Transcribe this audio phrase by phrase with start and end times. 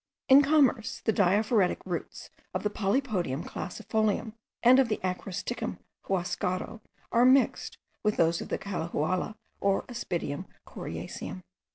[0.29, 6.81] In commerce the diaphoretic roots of the Polypodium crassifolium, and of the Acrostichum huascaro,
[7.11, 11.43] are mixed with those of the calahuala or Aspidium coriaceum.)